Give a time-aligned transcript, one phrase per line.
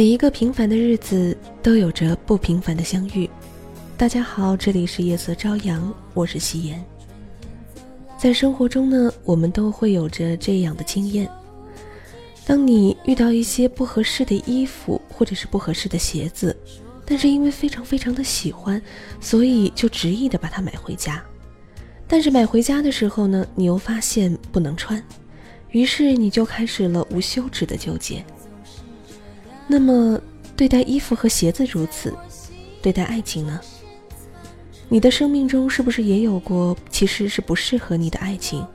[0.00, 3.28] 每一个平凡的日子都有着不平凡的相遇。
[3.98, 6.82] 大家好，这里是夜色朝阳，我是夕颜。
[8.16, 11.30] 在生活中呢，我们都会有着这样的经验：
[12.46, 16.56] 当你遇到一些不合适的衣服或者是不合适的鞋子，
[17.04, 18.80] 但是因为非常非常的喜欢，
[19.20, 21.22] 所以就执意的把它买回家。
[22.08, 25.04] 但是买回家的时候呢，你又发现不能穿，
[25.72, 28.24] 于是你就开始了无休止的纠结。
[29.72, 30.20] 那么，
[30.56, 32.12] 对待衣服和鞋子如此，
[32.82, 33.60] 对待爱情呢？
[34.88, 38.66] 你的生命中是不是也有过其实是不适合你的爱情，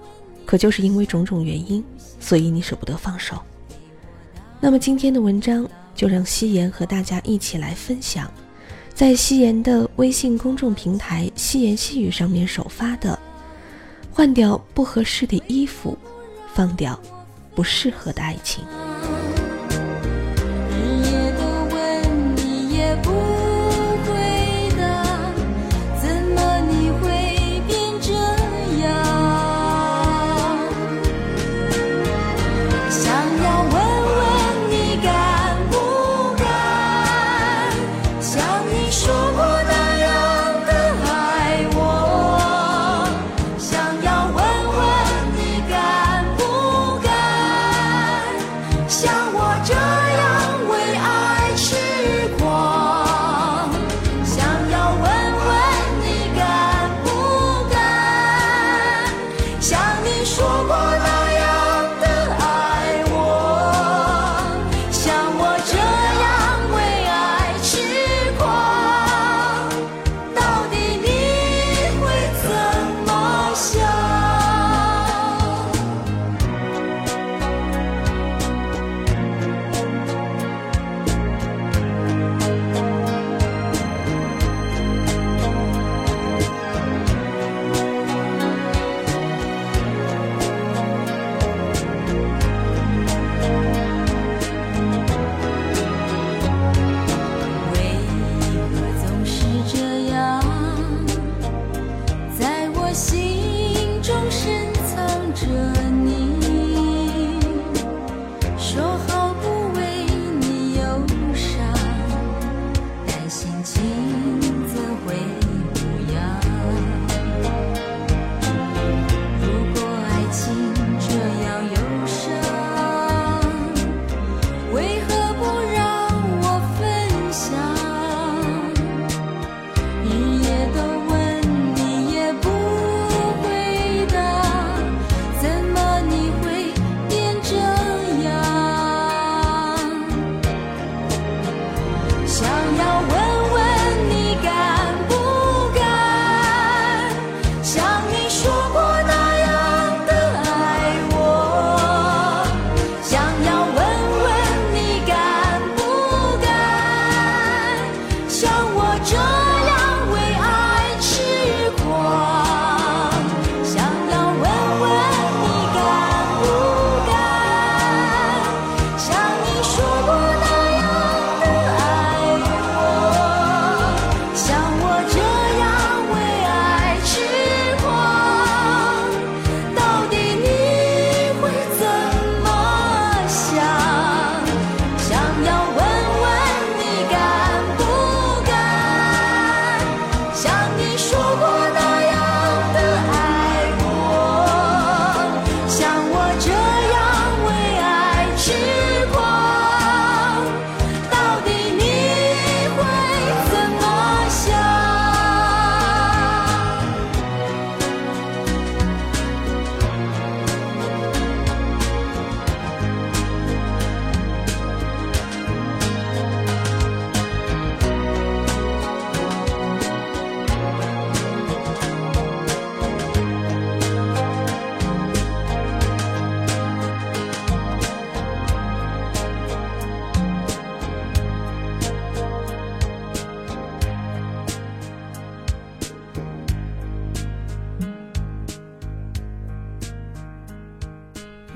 [0.45, 1.83] 可就是因为种种原因，
[2.17, 3.37] 所以你舍不得放手？
[4.61, 8.31] 那么今天的文章就让夕颜和大家一起来分享，
[8.93, 13.19] 在夕颜的微信公众平台“夕颜细语”上面首发的：
[14.13, 15.97] 换掉不合适的衣服，
[16.53, 16.97] 放掉
[17.53, 18.63] 不适合的爱情。
[23.01, 23.34] 不。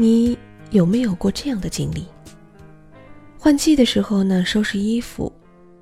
[0.01, 0.38] 你
[0.72, 2.06] 有没有过这样的经历？
[3.38, 5.30] 换季的时候呢，收拾衣服，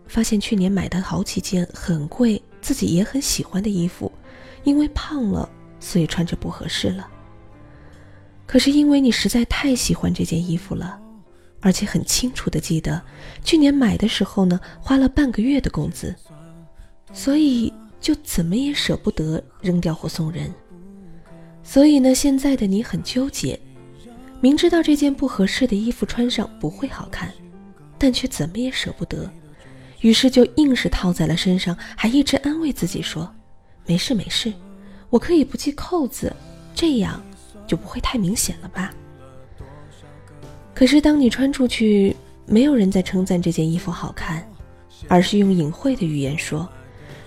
[0.08, 4.12] 发现去年买的好几件很贵、自己也很喜欢的衣服，
[4.64, 5.48] 因为胖了，
[5.80, 7.08] 所以穿着不合适了。
[8.48, 11.00] 可是因为你实在太喜欢这件衣服了，
[11.62, 13.00] 而且很清楚的记得，
[13.44, 16.16] 去年买的时候呢，花了半个月的工资，
[17.14, 17.72] 所以
[18.02, 20.52] 就怎么也舍不得扔掉或送人。
[21.62, 23.60] 所以呢，现在的你很纠结，
[24.40, 27.32] 明知道这件不合适的衣服穿上不会好看，
[27.98, 29.30] 但却怎么也舍不得，
[30.02, 33.30] 于是就硬是套在了身上，还一直安慰自己说
[33.88, 34.54] ：“没事没事，
[35.10, 36.32] 我可以不系扣子，
[36.76, 37.22] 这样
[37.66, 38.94] 就不会太明显了吧。”
[40.76, 44.48] 可是，当你穿出去，没有人在称赞这件衣服好看，
[45.08, 46.70] 而是用隐晦的语言说：“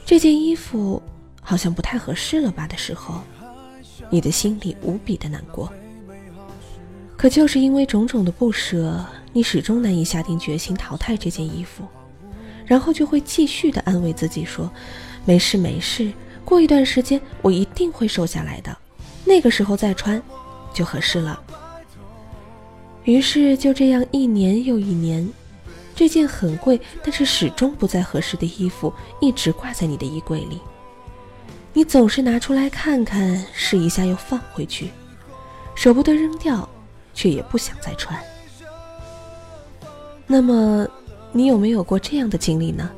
[0.07, 1.03] 这件衣服
[1.43, 3.21] 好像不太合适了吧？”的时候，
[4.09, 5.69] 你的心里无比的难过。
[7.21, 11.85] 可就是因为种种的不舍，你始终难以下定决心淘汰这件衣服，
[12.65, 14.73] 然后就会继续的安慰自己说
[15.27, 16.11] ：“没事没事，
[16.47, 18.75] 过一段时间我一定会瘦下来的，
[19.27, 20.23] 那个时候再穿，
[20.73, 21.39] 就合适了。”
[23.05, 25.29] 于是就这样一年又一年，
[25.95, 28.91] 这件很贵但是始终不再合适的衣服
[29.21, 30.59] 一直挂在你的衣柜里。
[31.75, 34.89] 你总是拿出来看看，试一下又放回去，
[35.75, 36.67] 舍不得扔掉，
[37.21, 38.19] 却也不想再穿。
[40.27, 40.89] 那么，
[41.33, 42.91] 你有没有过这样的经历呢？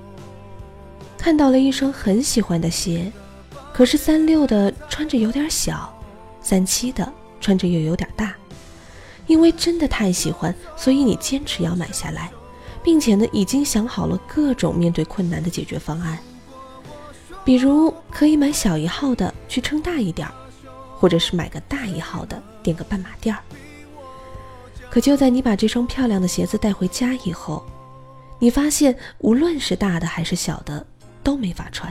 [1.18, 3.10] 看到了一双很喜欢的鞋，
[3.72, 5.92] 可是三六的穿着有点小，
[6.40, 8.32] 三七的穿着又有点大。
[9.26, 12.30] 因为真的太喜欢，所以你坚持要买下来，
[12.80, 16.16] 并且呢，已经想好了各种面对困难的解决方案。
[17.44, 20.34] 比如可以买小一号的去撑大一点儿，
[20.96, 23.42] 或者是买个大一号的垫个半码垫儿。
[24.92, 27.64] 可就在你把这双漂亮的鞋子带回家以后，
[28.38, 30.86] 你发现无论是大的还是小的
[31.24, 31.90] 都没法穿。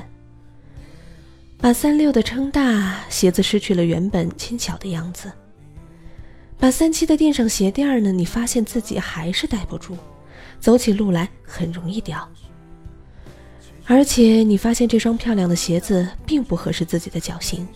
[1.57, 5.31] 把三六的撑大，鞋子失去了原本轻巧的样子。
[6.59, 9.97] 把三七的垫上鞋垫儿呢，你发现自己还是戴不住，
[10.59, 12.29] 走起路来很容易掉。
[13.87, 17.67] 而且你发现这双漂亮的鞋子并不合适自己的脚型，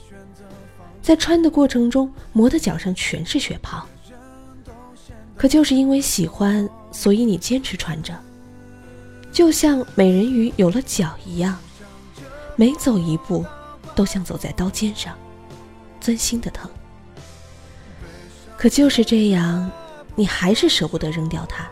[1.01, 3.87] 在穿的过程中磨的脚上全是血泡。
[5.45, 8.19] 可就是因为喜欢，所以你坚持穿着，
[9.31, 11.55] 就像美人鱼有了脚一样，
[12.55, 13.45] 每走一步
[13.93, 15.15] 都像走在刀尖上，
[16.01, 16.67] 钻心的疼。
[18.57, 19.69] 可就是这样，
[20.15, 21.69] 你还是舍不得扔掉它，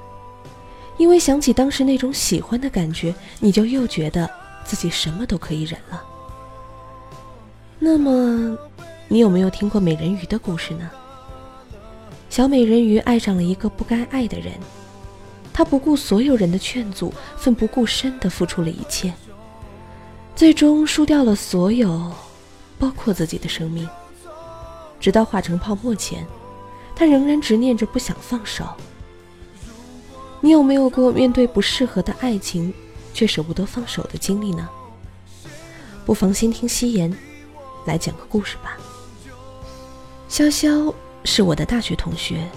[1.00, 4.30] 因为想起当时那种喜欢的感觉，你就又觉得
[4.64, 6.04] 自己什么都可以忍了。
[7.80, 8.56] 那么，
[9.08, 10.92] 你有没有听过美人鱼的故事呢？
[12.34, 14.54] 小美人鱼爱上了一个不该爱的人，
[15.54, 19.14] 她不顾所有人的劝阻，奋不顾身地付出了一切，
[20.36, 22.12] 最终输掉了所有，
[22.80, 23.88] 包括自己的生命，
[25.00, 26.26] 直到化成泡沫前。
[26.96, 28.66] 他仍然执念着不想放手。
[30.42, 32.74] 你有没有过面对不适合的爱情，
[33.14, 34.68] 却舍不得放手的经历呢？
[36.04, 37.16] 不妨先听夕颜
[37.86, 38.76] 来讲个故事吧。
[40.28, 40.92] 潇潇
[41.24, 42.48] 是我的大学同学，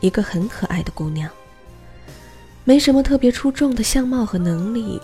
[0.00, 1.30] 一个很可爱的姑娘，
[2.64, 5.00] 没什么特别出众的相貌和能力，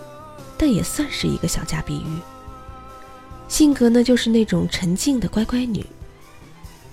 [0.57, 2.19] 但也算是一个小家碧玉。
[3.47, 5.85] 性格呢，就是那种沉静的乖乖女。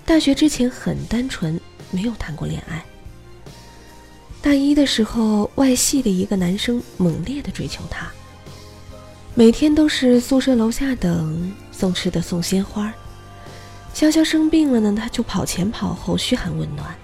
[0.05, 2.83] 大学之前很单纯，没有谈过恋爱。
[4.41, 8.11] 大一的时候，外系的一个男生猛烈的追求她，
[9.35, 12.93] 每天都是宿舍楼下等，送吃的送鲜花。
[13.93, 16.95] 潇潇生病了呢，他就跑前跑后嘘寒问暖。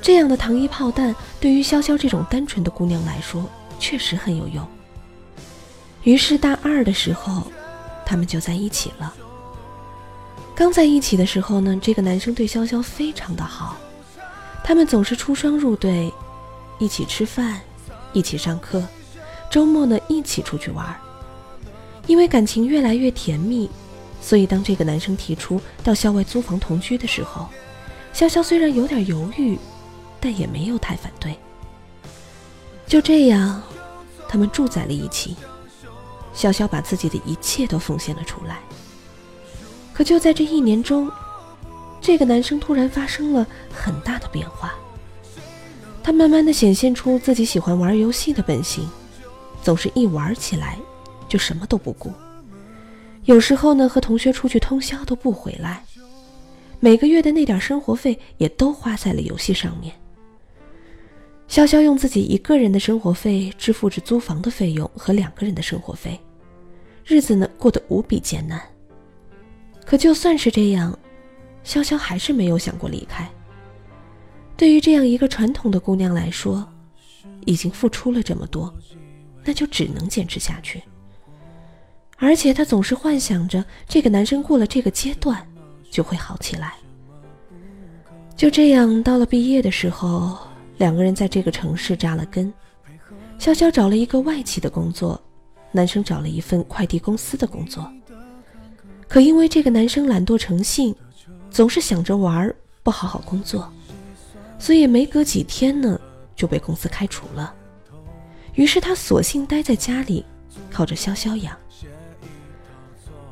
[0.00, 3.44] 这样的糖衣炮弹，对于潇潇这种单纯的姑娘来说，
[3.78, 4.66] 确实很有用。
[6.02, 7.44] 于是大二的时候，
[8.04, 9.14] 他们就在一起了。
[10.54, 13.76] 刚在一起的时候呢，这个男生对潇潇非常的好，
[14.64, 16.12] 他们总是出双入对，
[16.78, 17.60] 一起吃饭，
[18.12, 18.82] 一起上课，
[19.50, 20.96] 周末呢一起出去玩。
[22.08, 23.70] 因为感情越来越甜蜜，
[24.22, 27.48] 所以当这个男生提出到校外租房同居的时候，
[28.14, 29.58] 潇潇虽然有点犹豫，
[30.20, 31.36] 但也没有太反对。
[32.86, 33.60] 就这样，
[34.28, 35.36] 他们住在了一起，
[36.34, 38.60] 潇潇把自己的一切都奉献了出来。
[39.92, 41.10] 可就在这一年中，
[42.00, 44.72] 这个男生突然发生了很大的变化。
[46.02, 48.88] 他慢慢的显现出自己喜欢玩游戏的本性，
[49.62, 50.78] 总是一玩起来
[51.28, 52.12] 就什么都不顾。
[53.24, 55.84] 有时候呢，和同学出去通宵都不回来，
[56.80, 59.94] 每个月的那点生活费也都花在了游戏上面。
[61.48, 66.18] 潇潇用自己一个人的生活费支付着租房的费用和两个人的生活费，
[67.04, 68.60] 日子呢过得无比艰难。
[69.84, 70.98] 可就算是这样，
[71.64, 73.30] 潇潇还是没有想过离开。
[74.56, 76.66] 对于这样一个传统的姑娘来说，
[77.44, 78.74] 已经付出了这么多，
[79.44, 80.82] 那就只能坚持下去。
[82.22, 85.44] 而且她总是幻想着这个男生过了这个阶段
[85.90, 86.74] 就会好起来。
[88.36, 90.38] 就这样，到了毕业的时候，
[90.78, 92.52] 两个人在这个城市扎了根。
[93.40, 95.20] 潇潇找了一个外企的工作，
[95.72, 97.92] 男生找了一份快递公司的工作。
[99.08, 100.94] 可因为这个男生懒惰成性，
[101.50, 103.68] 总是想着玩，不好好工作，
[104.60, 106.00] 所以没隔几天呢
[106.36, 107.52] 就被公司开除了。
[108.54, 110.24] 于是他索性待在家里，
[110.70, 111.56] 靠着潇潇养。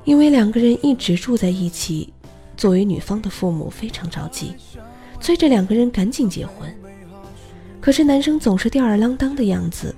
[0.05, 2.13] 因为两个人一直住在一起，
[2.57, 4.55] 作为女方的父母非常着急，
[5.21, 6.75] 催着两个人赶紧结婚。
[7.81, 9.95] 可是男生总是吊儿郎当的样子，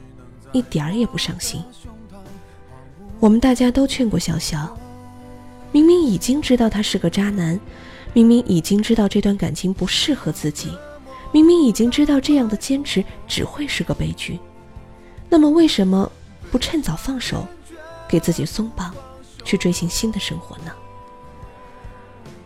[0.53, 1.63] 一点儿也不上心。
[3.19, 4.69] 我们大家都劝过潇潇，
[5.71, 7.59] 明明已经知道他是个渣男，
[8.13, 10.71] 明明已经知道这段感情不适合自己，
[11.31, 14.39] 明明已经知道这样的坚持只会是个悲剧，
[15.29, 16.11] 那么为什么
[16.51, 17.47] 不趁早放手，
[18.09, 18.95] 给自己松绑？
[19.45, 20.73] 去追寻新的生活呢？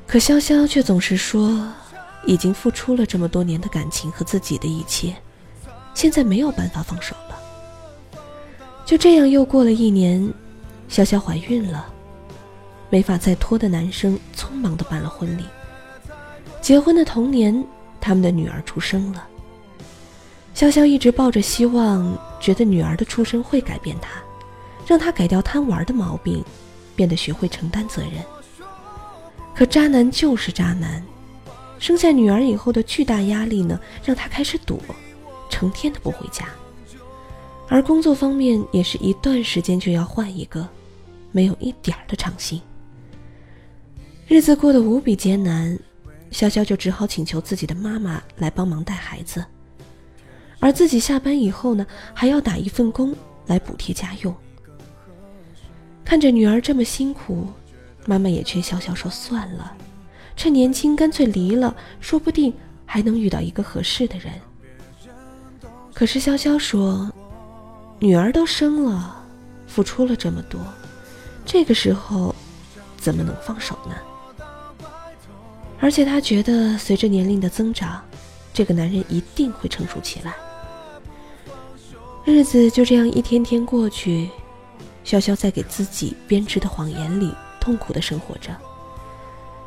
[0.06, 1.66] 可潇潇却总是说，
[2.26, 5.14] 已经付出了这么多年的感情和自己的一切，
[5.94, 7.38] 现在没有办法放手了。
[8.84, 10.22] 就这样又过了一年，
[10.88, 11.86] 潇潇怀孕了，
[12.88, 15.44] 没法再拖的男生匆忙的办了婚礼。
[16.60, 17.64] 结婚的同年，
[18.00, 19.26] 他们的女儿出生了。
[20.54, 24.10] 潇潇一直抱着希望，觉得女儿的出生会改变他，
[24.86, 26.44] 让他改掉贪玩的毛病。
[26.96, 28.14] 变得学会承担责任。
[29.54, 31.04] 可渣男就是渣男，
[31.78, 34.80] 生下女儿以后的巨大压力呢，让他开始躲，
[35.48, 36.48] 成天的不回家。
[37.68, 40.68] 而工作方面也是一段时间就要换一个，
[41.32, 42.60] 没有一点儿的长心。
[44.28, 45.78] 日子过得无比艰难，
[46.30, 49.44] 潇潇就只好请求自己的妈妈来帮忙带孩子，
[50.58, 53.14] 而自己下班以后呢，还要打一份工
[53.46, 54.34] 来补贴家用。
[56.06, 57.48] 看着女儿这么辛苦，
[58.06, 59.76] 妈妈也劝潇潇说：“算了，
[60.36, 62.54] 趁年轻干脆离了，说不定
[62.86, 64.32] 还能遇到一个合适的人。”
[65.92, 67.10] 可是潇潇说
[67.98, 69.20] ：“女儿都生了，
[69.66, 70.60] 付出了这么多，
[71.44, 72.32] 这个时候
[72.96, 74.86] 怎么能放手呢？
[75.80, 78.00] 而且她觉得随着年龄的增长，
[78.54, 80.36] 这个男人一定会成熟起来。”
[82.24, 84.30] 日子就这样一天天过去。
[85.06, 88.50] 潇潇在给自己编织的谎言里痛苦的生活着，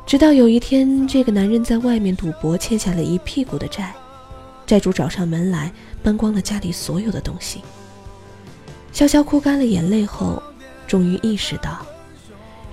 [0.04, 3.94] 直到有一天，这个男人在外面赌博，欠下了一屁股的债，
[4.66, 7.62] 债主找上门来，搬光了家里所有的东西。
[8.92, 10.42] 潇潇哭干了眼泪后，
[10.86, 11.86] 终于意识到，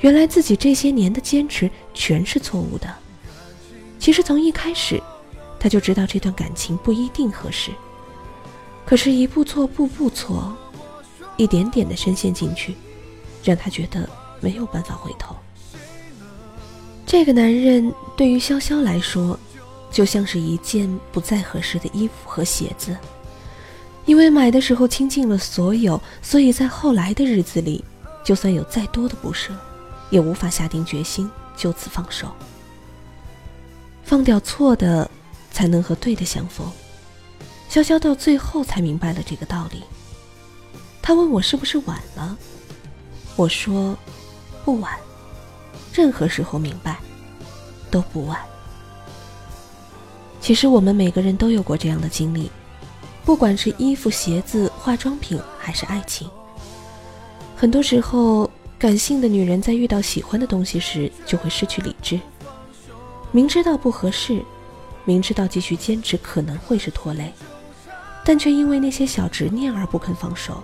[0.01, 2.93] 原来自己这些年的坚持全是错误的。
[3.97, 5.01] 其实从一开始，
[5.57, 7.71] 他就知道这段感情不一定合适，
[8.85, 10.53] 可是，一步错，步步错。
[11.37, 12.75] 一点点的深陷进去，
[13.43, 14.09] 让他觉得
[14.41, 15.35] 没有办法回头。
[17.05, 19.39] 这个男人对于潇潇来说，
[19.89, 22.97] 就像是一件不再合适的衣服和鞋子，
[24.05, 27.83] 因为买的时候倾尽了所有，所以在后来的日子里，
[28.25, 29.53] 就算有再多的不舍，
[30.09, 32.27] 也无法下定决心就此放手。
[34.03, 35.09] 放掉错的，
[35.51, 36.69] 才能和对的相逢。
[37.69, 39.83] 潇潇到最后才明白了这个道理。
[41.07, 42.37] 他问我是不是晚了，
[43.37, 43.97] 我说
[44.65, 44.91] 不晚，
[45.93, 46.97] 任何时候明白
[47.89, 48.37] 都不晚。
[50.41, 52.51] 其实我们每个人都有过这样的经历，
[53.23, 56.29] 不管是衣服、鞋子、化妆品，还是爱情。
[57.55, 62.19] 很多时候，感性的女人在遇到喜欢的东西时，就会失去理智，
[63.31, 64.43] 明知道不合适，
[65.05, 67.33] 明知道继续坚持可能会是拖累，
[68.25, 70.61] 但却因为那些小执念而不肯放手。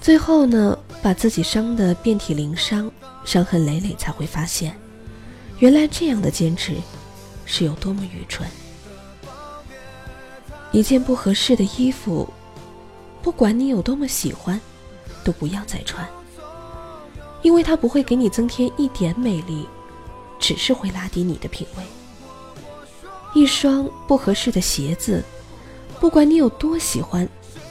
[0.00, 2.90] 最后呢，把自己伤得遍体鳞伤，
[3.24, 4.78] 伤痕累累，才会发现，
[5.58, 6.76] 原来这样的坚持
[7.44, 8.48] 是有多么愚蠢。
[10.72, 12.28] 一件不合适的衣服，
[13.20, 14.60] 不管你有多么喜欢，
[15.24, 16.06] 都不要再穿，
[17.42, 19.66] 因为它不会给你增添一点美丽，
[20.38, 21.82] 只是会拉低你的品味。
[23.34, 25.24] 一双不合适的鞋子，
[25.98, 27.28] 不管你有多喜欢，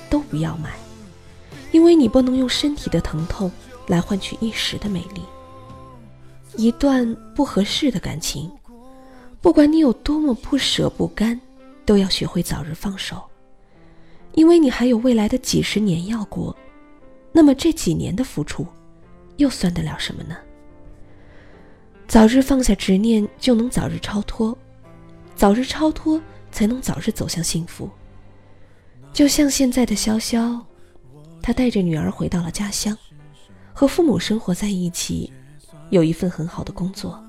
[0.10, 0.72] 都不要买。
[1.76, 3.52] 因为你不能用身体的疼痛
[3.88, 5.22] 来换取一时的美丽。
[6.56, 8.50] 一段不合适的感情，
[9.42, 11.38] 不管你有多么不舍不甘，
[11.86, 13.22] 都要学会早日放手。
[14.36, 16.56] 因为你还有未来的几十年要过，
[17.34, 18.66] 那么这几年的付出，
[19.36, 20.38] 又算得了什么呢？
[22.08, 24.58] 早日放下执念，就能早日超脱；
[25.36, 26.22] 早日超脱，
[26.54, 27.90] 才能早日走向幸福。
[29.12, 30.58] 就像现在的潇潇，
[31.46, 32.98] 他带着女儿回到了家乡，
[33.72, 35.32] 和父母生活在一起，
[35.92, 37.24] 有一份很好的工作，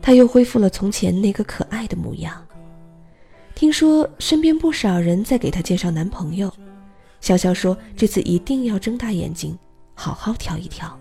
[0.00, 2.40] 他又恢复了从前那个可爱的模样。
[3.52, 6.48] 听说身边不少人在给他介绍男朋友，
[7.20, 9.58] 潇潇说这次一定要睁大眼睛，
[9.92, 10.96] 好好挑一挑。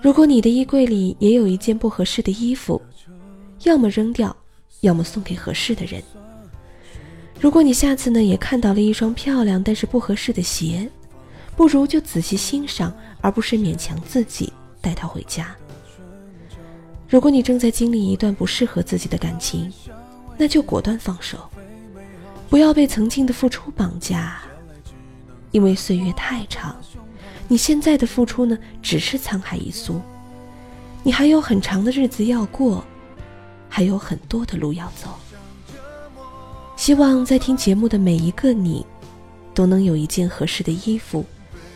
[0.00, 2.80] 如果你的衣柜里也有一件不合适的衣服，
[3.64, 4.36] 要么扔掉，
[4.82, 6.00] 要么送给合适的人。
[7.42, 10.88] 如果你下次呢也看到了一双漂亮但是不合适的鞋，
[11.56, 15.52] 不如就仔细欣赏，而不是勉强自己带它回家。
[17.08, 19.72] 如果你正在经历一段不适合自己的感情，
[20.38, 21.36] 那就果断放手，
[22.48, 24.40] 不要被曾经的付出绑架，
[25.50, 26.76] 因为岁月太长，
[27.48, 30.00] 你现在的付出呢，只是沧海一粟，
[31.02, 32.84] 你还有很长的日子要过，
[33.68, 35.18] 还有很多的路要走。
[36.82, 38.84] 希望在听节目的每一个你，
[39.54, 41.24] 都能有一件合适的衣服，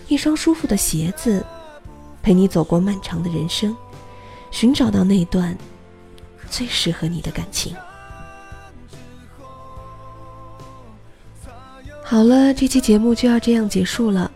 [0.09, 1.47] 一双舒服的鞋子，
[2.25, 3.77] 陪你走过漫长的人生，
[4.51, 5.57] 寻找到那段
[6.51, 7.73] 最适合你的感情。
[12.03, 14.29] 好了，这期节目就要这样结束了。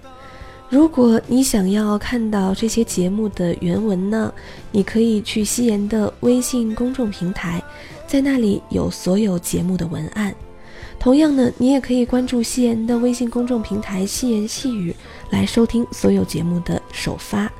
[0.68, 4.32] 如果你想要看到这些节目的原文呢，
[4.70, 7.60] 你可以去夕颜的微信公众平台，
[8.06, 10.32] 在那里有所有节目的文案。
[11.00, 14.94] 同样呢，你也可以关注夕颜的微信公众平台“夕颜细语”
[15.30, 17.50] 来收听所有节目的首发。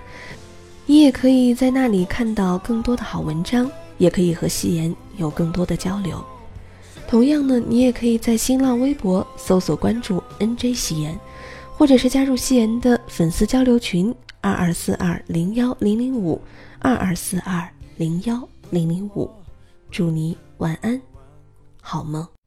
[0.85, 6.23] 你也可以在那里看到更多的好文章，也可以和夕颜有更多的交流。
[7.09, 11.19] 同样呢，你也可以在新浪微博搜索关注 NJ 夕颜，
[11.79, 16.39] 或者是加入夕颜的粉丝交流群二二四二零幺零零五
[16.79, 19.31] 二二四二零幺零零五。
[19.91, 21.01] 祝你晚安，
[21.81, 22.40] 好梦。